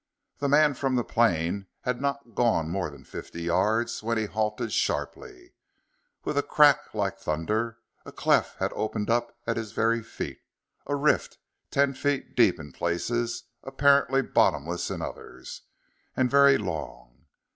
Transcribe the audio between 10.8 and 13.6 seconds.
a rift ten feet deep in places,